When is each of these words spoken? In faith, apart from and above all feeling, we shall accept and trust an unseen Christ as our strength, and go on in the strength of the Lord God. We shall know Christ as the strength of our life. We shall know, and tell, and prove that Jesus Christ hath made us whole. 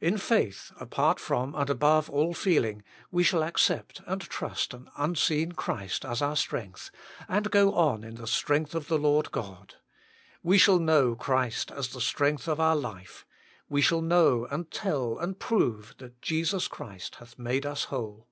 In 0.00 0.16
faith, 0.16 0.72
apart 0.80 1.20
from 1.20 1.54
and 1.54 1.68
above 1.68 2.08
all 2.08 2.32
feeling, 2.32 2.82
we 3.10 3.22
shall 3.22 3.42
accept 3.42 4.00
and 4.06 4.22
trust 4.22 4.72
an 4.72 4.88
unseen 4.96 5.52
Christ 5.52 6.06
as 6.06 6.22
our 6.22 6.36
strength, 6.36 6.90
and 7.28 7.50
go 7.50 7.74
on 7.74 8.02
in 8.02 8.14
the 8.14 8.26
strength 8.26 8.74
of 8.74 8.88
the 8.88 8.96
Lord 8.96 9.30
God. 9.30 9.74
We 10.42 10.56
shall 10.56 10.78
know 10.78 11.14
Christ 11.14 11.70
as 11.70 11.88
the 11.88 12.00
strength 12.00 12.48
of 12.48 12.58
our 12.58 12.76
life. 12.76 13.26
We 13.68 13.82
shall 13.82 14.00
know, 14.00 14.46
and 14.46 14.70
tell, 14.70 15.18
and 15.18 15.38
prove 15.38 15.94
that 15.98 16.22
Jesus 16.22 16.66
Christ 16.66 17.16
hath 17.16 17.38
made 17.38 17.66
us 17.66 17.84
whole. 17.92 18.26